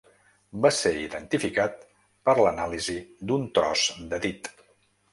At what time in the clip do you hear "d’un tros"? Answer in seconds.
3.29-3.89